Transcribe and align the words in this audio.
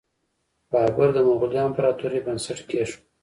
بابر 0.71 1.07
د 1.13 1.17
مغولي 1.27 1.59
امپراتورۍ 1.67 2.19
بنسټ 2.25 2.59
کیښود. 2.69 3.03